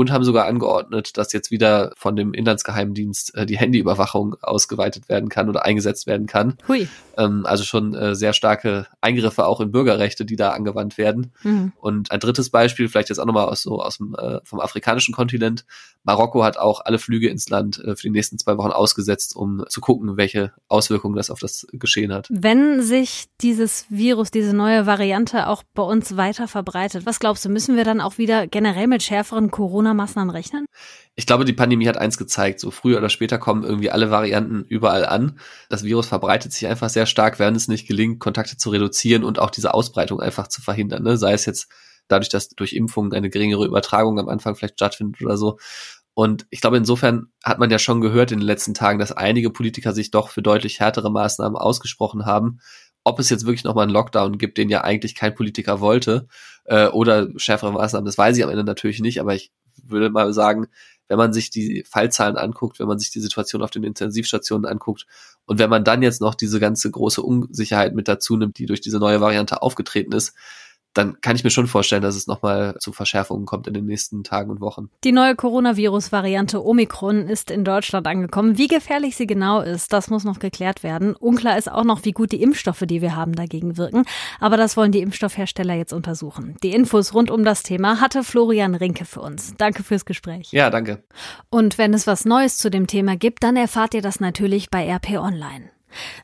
und 0.00 0.10
haben 0.10 0.24
sogar 0.24 0.46
angeordnet, 0.46 1.18
dass 1.18 1.32
jetzt 1.32 1.50
wieder 1.50 1.92
von 1.94 2.16
dem 2.16 2.32
Inlandsgeheimdienst 2.32 3.34
äh, 3.34 3.44
die 3.44 3.58
Handyüberwachung 3.58 4.36
ausgeweitet 4.40 5.08
werden 5.10 5.28
kann 5.28 5.48
oder 5.50 5.66
eingesetzt 5.66 6.06
werden 6.06 6.26
kann. 6.26 6.56
Hui. 6.66 6.88
Ähm, 7.18 7.44
also 7.44 7.64
schon 7.64 7.94
äh, 7.94 8.14
sehr 8.14 8.32
starke 8.32 8.86
Eingriffe 9.02 9.44
auch 9.44 9.60
in 9.60 9.70
Bürgerrechte, 9.70 10.24
die 10.24 10.36
da 10.36 10.52
angewandt 10.52 10.96
werden. 10.96 11.32
Mhm. 11.42 11.72
Und 11.76 12.10
ein 12.10 12.20
drittes 12.20 12.48
Beispiel, 12.48 12.88
vielleicht 12.88 13.10
jetzt 13.10 13.18
auch 13.18 13.26
nochmal 13.26 13.48
aus 13.48 13.62
so 13.62 13.82
aus 13.82 13.98
dem 13.98 14.14
äh, 14.14 14.40
vom 14.42 14.60
afrikanischen 14.60 15.14
Kontinent. 15.14 15.66
Marokko 16.10 16.42
hat 16.42 16.56
auch 16.56 16.80
alle 16.84 16.98
Flüge 16.98 17.28
ins 17.28 17.48
Land 17.50 17.78
äh, 17.84 17.94
für 17.94 18.02
die 18.02 18.10
nächsten 18.10 18.36
zwei 18.36 18.56
Wochen 18.56 18.72
ausgesetzt, 18.72 19.36
um 19.36 19.64
zu 19.68 19.80
gucken, 19.80 20.16
welche 20.16 20.52
Auswirkungen 20.66 21.14
das 21.14 21.30
auf 21.30 21.38
das 21.38 21.68
Geschehen 21.72 22.12
hat. 22.12 22.26
Wenn 22.30 22.82
sich 22.82 23.26
dieses 23.40 23.86
Virus, 23.90 24.32
diese 24.32 24.52
neue 24.52 24.86
Variante 24.86 25.46
auch 25.46 25.62
bei 25.72 25.84
uns 25.84 26.16
weiter 26.16 26.48
verbreitet, 26.48 27.06
was 27.06 27.20
glaubst 27.20 27.44
du, 27.44 27.48
müssen 27.48 27.76
wir 27.76 27.84
dann 27.84 28.00
auch 28.00 28.18
wieder 28.18 28.48
generell 28.48 28.88
mit 28.88 29.04
schärferen 29.04 29.52
Corona-Maßnahmen 29.52 30.30
rechnen? 30.30 30.66
Ich 31.14 31.26
glaube, 31.26 31.44
die 31.44 31.52
Pandemie 31.52 31.86
hat 31.86 31.96
eins 31.96 32.18
gezeigt, 32.18 32.58
so 32.58 32.72
früher 32.72 32.98
oder 32.98 33.08
später 33.08 33.38
kommen 33.38 33.62
irgendwie 33.62 33.92
alle 33.92 34.10
Varianten 34.10 34.64
überall 34.64 35.06
an. 35.06 35.38
Das 35.68 35.84
Virus 35.84 36.08
verbreitet 36.08 36.52
sich 36.52 36.66
einfach 36.66 36.88
sehr 36.88 37.06
stark, 37.06 37.38
während 37.38 37.56
es 37.56 37.68
nicht 37.68 37.86
gelingt, 37.86 38.18
Kontakte 38.18 38.56
zu 38.56 38.70
reduzieren 38.70 39.22
und 39.22 39.38
auch 39.38 39.50
diese 39.50 39.74
Ausbreitung 39.74 40.20
einfach 40.20 40.48
zu 40.48 40.60
verhindern. 40.60 41.04
Ne? 41.04 41.16
Sei 41.16 41.32
es 41.34 41.46
jetzt 41.46 41.68
dadurch, 42.10 42.28
dass 42.28 42.48
durch 42.48 42.72
Impfungen 42.72 43.12
eine 43.12 43.30
geringere 43.30 43.64
Übertragung 43.64 44.18
am 44.18 44.28
Anfang 44.28 44.56
vielleicht 44.56 44.74
stattfindet 44.74 45.22
oder 45.22 45.36
so. 45.36 45.58
Und 46.20 46.46
ich 46.50 46.60
glaube, 46.60 46.76
insofern 46.76 47.28
hat 47.42 47.58
man 47.58 47.70
ja 47.70 47.78
schon 47.78 48.02
gehört 48.02 48.30
in 48.30 48.40
den 48.40 48.46
letzten 48.46 48.74
Tagen, 48.74 48.98
dass 48.98 49.10
einige 49.10 49.48
Politiker 49.48 49.94
sich 49.94 50.10
doch 50.10 50.28
für 50.28 50.42
deutlich 50.42 50.78
härtere 50.78 51.10
Maßnahmen 51.10 51.56
ausgesprochen 51.56 52.26
haben. 52.26 52.60
Ob 53.04 53.18
es 53.18 53.30
jetzt 53.30 53.46
wirklich 53.46 53.64
nochmal 53.64 53.84
einen 53.84 53.94
Lockdown 53.94 54.36
gibt, 54.36 54.58
den 54.58 54.68
ja 54.68 54.82
eigentlich 54.82 55.14
kein 55.14 55.34
Politiker 55.34 55.80
wollte, 55.80 56.28
äh, 56.66 56.88
oder 56.88 57.28
schärfere 57.36 57.72
Maßnahmen, 57.72 58.04
das 58.04 58.18
weiß 58.18 58.36
ich 58.36 58.44
am 58.44 58.50
Ende 58.50 58.64
natürlich 58.64 59.00
nicht, 59.00 59.18
aber 59.18 59.34
ich 59.34 59.50
würde 59.82 60.10
mal 60.10 60.34
sagen, 60.34 60.66
wenn 61.08 61.16
man 61.16 61.32
sich 61.32 61.48
die 61.48 61.86
Fallzahlen 61.88 62.36
anguckt, 62.36 62.80
wenn 62.80 62.86
man 62.86 62.98
sich 62.98 63.10
die 63.10 63.20
Situation 63.20 63.62
auf 63.62 63.70
den 63.70 63.84
Intensivstationen 63.84 64.70
anguckt 64.70 65.06
und 65.46 65.58
wenn 65.58 65.70
man 65.70 65.84
dann 65.84 66.02
jetzt 66.02 66.20
noch 66.20 66.34
diese 66.34 66.60
ganze 66.60 66.90
große 66.90 67.22
Unsicherheit 67.22 67.94
mit 67.94 68.08
dazu 68.08 68.36
nimmt, 68.36 68.58
die 68.58 68.66
durch 68.66 68.82
diese 68.82 68.98
neue 68.98 69.22
Variante 69.22 69.62
aufgetreten 69.62 70.12
ist, 70.12 70.34
dann 70.94 71.20
kann 71.20 71.36
ich 71.36 71.44
mir 71.44 71.50
schon 71.50 71.66
vorstellen, 71.66 72.02
dass 72.02 72.16
es 72.16 72.26
nochmal 72.26 72.74
zu 72.80 72.92
Verschärfungen 72.92 73.46
kommt 73.46 73.66
in 73.66 73.74
den 73.74 73.86
nächsten 73.86 74.24
Tagen 74.24 74.50
und 74.50 74.60
Wochen. 74.60 74.90
Die 75.04 75.12
neue 75.12 75.36
Coronavirus-Variante 75.36 76.64
Omikron 76.64 77.28
ist 77.28 77.50
in 77.50 77.64
Deutschland 77.64 78.06
angekommen. 78.06 78.58
Wie 78.58 78.66
gefährlich 78.66 79.16
sie 79.16 79.26
genau 79.26 79.60
ist, 79.60 79.92
das 79.92 80.10
muss 80.10 80.24
noch 80.24 80.38
geklärt 80.38 80.82
werden. 80.82 81.14
Unklar 81.14 81.56
ist 81.56 81.70
auch 81.70 81.84
noch, 81.84 82.04
wie 82.04 82.12
gut 82.12 82.32
die 82.32 82.42
Impfstoffe, 82.42 82.84
die 82.86 83.02
wir 83.02 83.14
haben, 83.14 83.34
dagegen 83.34 83.76
wirken. 83.76 84.04
Aber 84.40 84.56
das 84.56 84.76
wollen 84.76 84.92
die 84.92 85.00
Impfstoffhersteller 85.00 85.74
jetzt 85.74 85.92
untersuchen. 85.92 86.56
Die 86.62 86.72
Infos 86.72 87.14
rund 87.14 87.30
um 87.30 87.44
das 87.44 87.62
Thema 87.62 88.00
hatte 88.00 88.24
Florian 88.24 88.74
Rinke 88.74 89.04
für 89.04 89.20
uns. 89.20 89.54
Danke 89.58 89.84
fürs 89.84 90.04
Gespräch. 90.04 90.52
Ja, 90.52 90.70
danke. 90.70 91.04
Und 91.50 91.78
wenn 91.78 91.94
es 91.94 92.06
was 92.06 92.24
Neues 92.24 92.58
zu 92.58 92.70
dem 92.70 92.86
Thema 92.86 93.16
gibt, 93.16 93.42
dann 93.42 93.56
erfahrt 93.56 93.94
ihr 93.94 94.02
das 94.02 94.20
natürlich 94.20 94.70
bei 94.70 94.88
RP 94.92 95.18
Online. 95.18 95.70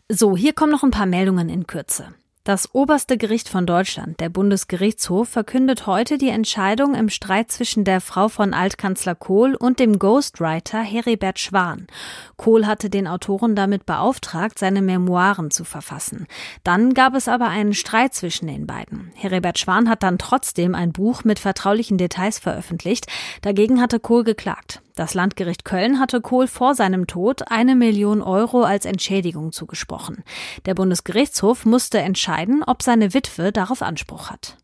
So, 0.09 0.37
hier 0.37 0.53
kommen 0.53 0.73
noch 0.73 0.83
ein 0.83 0.91
paar 0.91 1.07
Meldungen 1.07 1.49
in 1.49 1.67
Kürze. 1.67 2.15
Das 2.47 2.73
oberste 2.77 3.19
Gericht 3.19 3.49
von 3.49 3.67
Deutschland, 3.67 4.21
der 4.21 4.29
Bundesgerichtshof, 4.29 5.29
verkündet 5.29 5.89
heute 5.89 6.17
die 6.17 6.29
Entscheidung 6.29 6.95
im 6.95 7.09
Streit 7.09 7.51
zwischen 7.51 7.83
der 7.83 8.01
Frau 8.01 8.29
von 8.29 8.55
Altkanzler 8.55 9.17
Kohl 9.17 9.57
und 9.57 9.81
dem 9.81 9.99
Ghostwriter 9.99 10.81
Heribert 10.81 11.41
Schwan. 11.41 11.89
Kohl 12.37 12.69
hatte 12.69 12.89
den 12.89 13.09
Autoren 13.09 13.57
damit 13.57 13.85
beauftragt, 13.85 14.61
seine 14.61 14.81
Memoiren 14.81 15.51
zu 15.51 15.65
verfassen. 15.65 16.29
Dann 16.63 16.95
gab 16.95 17.17
es 17.17 17.27
aber 17.27 17.49
einen 17.49 17.75
Streit 17.75 18.15
zwischen 18.15 18.47
den 18.47 18.65
beiden. 18.65 19.11
Heribert 19.17 19.59
Schwan 19.59 19.89
hat 19.89 20.05
dann 20.05 20.17
trotzdem 20.17 20.77
ein 20.77 20.93
Buch 20.93 21.25
mit 21.25 21.41
vertraulichen 21.41 21.99
Details 21.99 22.39
veröffentlicht. 22.39 23.09
Dagegen 23.43 23.81
hatte 23.81 23.99
Kohl 23.99 24.23
geklagt. 24.23 24.83
Das 24.97 25.13
Landgericht 25.13 25.67
Köln 25.67 26.01
hatte 26.01 26.23
Kohl 26.23 26.47
vor 26.47 26.75
seinem 26.75 27.07
Tod 27.07 27.51
eine 27.53 27.77
Million 27.77 28.23
Euro 28.23 28.63
als 28.63 28.87
Entschädigung 28.87 29.53
zugesprochen. 29.53 30.25
Der 30.65 30.75
Bundesgerichtshof 30.75 31.67
musste 31.67 31.99
entscheiden, 31.99 32.65
ob 32.67 32.83
seine 32.83 33.13
Witwe 33.13 33.53
darauf 33.53 33.83
Anspruch 33.83 34.31
hat. 34.31 34.57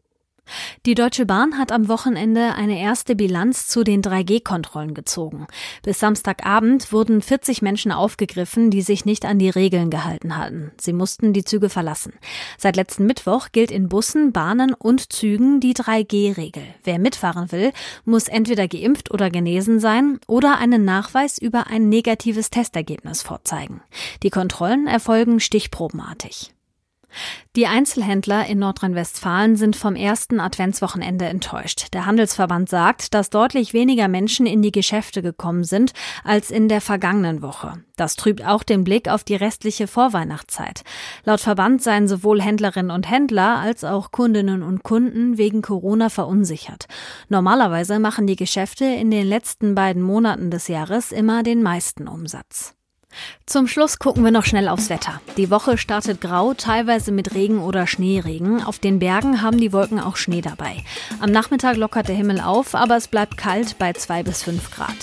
Die 0.84 0.94
Deutsche 0.94 1.26
Bahn 1.26 1.58
hat 1.58 1.70
am 1.70 1.86
Wochenende 1.86 2.54
eine 2.56 2.80
erste 2.80 3.14
Bilanz 3.14 3.68
zu 3.68 3.84
den 3.84 4.02
3G-Kontrollen 4.02 4.94
gezogen. 4.94 5.46
Bis 5.84 6.00
Samstagabend 6.00 6.92
wurden 6.92 7.22
40 7.22 7.62
Menschen 7.62 7.92
aufgegriffen, 7.92 8.70
die 8.72 8.82
sich 8.82 9.04
nicht 9.04 9.24
an 9.24 9.38
die 9.38 9.48
Regeln 9.48 9.90
gehalten 9.90 10.36
hatten. 10.36 10.72
Sie 10.80 10.92
mussten 10.92 11.32
die 11.32 11.44
Züge 11.44 11.68
verlassen. 11.68 12.14
Seit 12.58 12.74
letzten 12.74 13.06
Mittwoch 13.06 13.50
gilt 13.52 13.70
in 13.70 13.88
Bussen, 13.88 14.32
Bahnen 14.32 14.74
und 14.74 15.12
Zügen 15.12 15.60
die 15.60 15.74
3G-Regel. 15.74 16.64
Wer 16.82 16.98
mitfahren 16.98 17.52
will, 17.52 17.72
muss 18.04 18.26
entweder 18.26 18.66
geimpft 18.66 19.12
oder 19.12 19.30
genesen 19.30 19.78
sein 19.78 20.18
oder 20.26 20.58
einen 20.58 20.84
Nachweis 20.84 21.38
über 21.38 21.68
ein 21.68 21.88
negatives 21.90 22.50
Testergebnis 22.50 23.22
vorzeigen. 23.22 23.82
Die 24.24 24.30
Kontrollen 24.30 24.88
erfolgen 24.88 25.38
stichprobenartig. 25.38 26.52
Die 27.54 27.66
Einzelhändler 27.66 28.46
in 28.46 28.58
Nordrhein-Westfalen 28.58 29.56
sind 29.56 29.76
vom 29.76 29.94
ersten 29.94 30.40
Adventswochenende 30.40 31.26
enttäuscht. 31.26 31.88
Der 31.92 32.06
Handelsverband 32.06 32.68
sagt, 32.68 33.14
dass 33.14 33.30
deutlich 33.30 33.74
weniger 33.74 34.08
Menschen 34.08 34.46
in 34.46 34.62
die 34.62 34.72
Geschäfte 34.72 35.22
gekommen 35.22 35.64
sind 35.64 35.92
als 36.24 36.50
in 36.50 36.68
der 36.68 36.80
vergangenen 36.80 37.42
Woche. 37.42 37.84
Das 37.96 38.16
trübt 38.16 38.44
auch 38.44 38.62
den 38.62 38.84
Blick 38.84 39.08
auf 39.08 39.22
die 39.22 39.34
restliche 39.34 39.86
Vorweihnachtszeit. 39.86 40.82
Laut 41.24 41.40
Verband 41.40 41.82
seien 41.82 42.08
sowohl 42.08 42.40
Händlerinnen 42.40 42.90
und 42.90 43.10
Händler 43.10 43.58
als 43.58 43.84
auch 43.84 44.10
Kundinnen 44.10 44.62
und 44.62 44.82
Kunden 44.82 45.36
wegen 45.38 45.62
Corona 45.62 46.08
verunsichert. 46.08 46.86
Normalerweise 47.28 47.98
machen 47.98 48.26
die 48.26 48.36
Geschäfte 48.36 48.84
in 48.84 49.10
den 49.10 49.26
letzten 49.26 49.74
beiden 49.74 50.02
Monaten 50.02 50.50
des 50.50 50.68
Jahres 50.68 51.12
immer 51.12 51.42
den 51.42 51.62
meisten 51.62 52.08
Umsatz. 52.08 52.74
Zum 53.46 53.68
Schluss 53.68 53.98
gucken 53.98 54.24
wir 54.24 54.30
noch 54.30 54.44
schnell 54.44 54.68
aufs 54.68 54.88
Wetter. 54.88 55.20
Die 55.36 55.50
Woche 55.50 55.78
startet 55.78 56.20
grau, 56.20 56.54
teilweise 56.54 57.12
mit 57.12 57.34
Regen 57.34 57.60
oder 57.60 57.86
Schneeregen. 57.86 58.62
Auf 58.62 58.78
den 58.78 58.98
Bergen 58.98 59.42
haben 59.42 59.58
die 59.58 59.72
Wolken 59.72 60.00
auch 60.00 60.16
Schnee 60.16 60.40
dabei. 60.40 60.82
Am 61.20 61.30
Nachmittag 61.30 61.76
lockert 61.76 62.08
der 62.08 62.16
Himmel 62.16 62.40
auf, 62.40 62.74
aber 62.74 62.96
es 62.96 63.08
bleibt 63.08 63.36
kalt 63.36 63.78
bei 63.78 63.92
zwei 63.92 64.22
bis 64.22 64.42
fünf 64.42 64.70
Grad. 64.70 64.96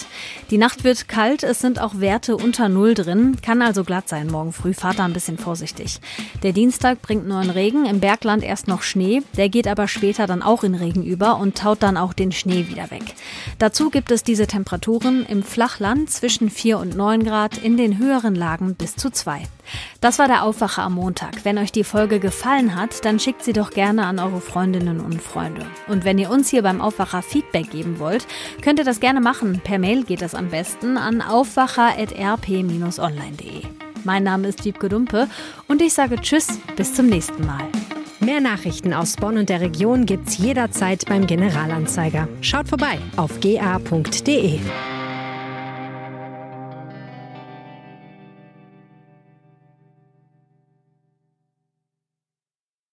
Die 0.50 0.58
Nacht 0.58 0.84
wird 0.84 1.08
kalt, 1.08 1.44
es 1.44 1.60
sind 1.60 1.80
auch 1.80 2.00
Werte 2.00 2.36
unter 2.36 2.70
Null 2.70 2.96
drin, 2.96 3.38
kann 3.40 3.62
also 3.62 3.84
glatt 3.84 4.10
sein 4.10 4.26
morgen 4.26 4.52
früh. 4.52 4.74
Fahrt 4.74 4.98
da 4.98 5.06
ein 5.06 5.14
bisschen 5.14 5.38
vorsichtig. 5.38 6.02
Der 6.42 6.54
Dienstag 6.54 7.04
bringt 7.04 7.28
nur 7.28 7.38
einen 7.38 7.52
Regen, 7.52 7.86
im 7.86 8.00
Bergland 8.00 8.44
erst 8.44 8.68
noch 8.68 8.82
Schnee, 8.82 9.22
der 9.38 9.50
geht 9.50 9.68
aber 9.68 9.88
später 9.88 10.26
dann 10.26 10.42
auch 10.42 10.64
in 10.64 10.74
Regen 10.74 11.04
über 11.04 11.38
und 11.38 11.56
taut 11.56 11.84
dann 11.84 11.98
auch 11.98 12.14
den 12.14 12.32
Schnee 12.32 12.68
wieder 12.68 12.90
weg. 12.90 13.14
Dazu 13.60 13.92
gibt 13.92 14.10
es 14.10 14.24
diese 14.24 14.48
Temperaturen 14.48 15.24
im 15.28 15.44
Flachland 15.44 16.10
zwischen 16.10 16.50
4 16.50 16.80
und 16.80 16.98
9 16.98 17.24
Grad, 17.24 17.60
in 17.60 17.78
den 17.78 18.00
höheren 18.00 18.34
Lagen 18.34 18.74
bis 18.74 18.96
zu 18.96 19.12
2. 19.12 19.44
Das 20.02 20.20
war 20.20 20.28
der 20.28 20.44
Aufwacher 20.44 20.84
am 20.84 20.94
Montag. 20.94 21.46
Wenn 21.46 21.58
euch 21.58 21.72
die 21.72 21.84
Folge 21.84 22.20
gefallen 22.20 22.76
hat, 22.76 23.04
dann 23.06 23.20
schickt 23.20 23.44
sie 23.44 23.54
doch 23.54 23.72
gerne 23.72 24.06
an 24.06 24.20
eure 24.20 24.42
Freundinnen 24.42 25.00
und 25.00 25.22
Freunde. 25.22 25.66
Und 25.88 26.06
wenn 26.06 26.18
ihr 26.18 26.30
uns 26.30 26.50
hier 26.50 26.64
beim 26.64 26.82
Aufwacher 26.82 27.22
Feedback 27.22 27.72
geben 27.72 28.00
wollt, 28.00 28.28
könnt 28.62 28.80
ihr 28.80 28.86
das 28.86 29.00
gerne 29.00 29.22
machen. 29.22 29.62
Per 29.64 29.80
Mail 29.80 30.04
geht 30.04 30.22
das 30.22 30.36
am 30.36 30.50
besten 30.50 30.98
an 30.98 31.22
aufwacher.rp-online.de. 31.22 33.64
Mein 34.04 34.24
Name 34.24 34.48
ist 34.48 34.66
Wiebke 34.66 34.90
Dumpe 34.90 35.28
und 35.68 35.82
ich 35.82 35.94
sage 35.94 36.20
Tschüss, 36.22 36.60
bis 36.76 36.94
zum 36.94 37.08
nächsten 37.08 37.46
Mal. 37.46 37.68
Mehr 38.20 38.42
Nachrichten 38.42 38.94
aus 38.94 39.16
Bonn 39.16 39.38
und 39.38 39.50
der 39.50 39.62
Region 39.62 40.06
gibt's 40.06 40.38
jederzeit 40.38 41.06
beim 41.08 41.26
Generalanzeiger. 41.26 42.28
Schaut 42.42 42.68
vorbei 42.68 43.00
auf 43.16 43.40
ga.de. 43.40 44.60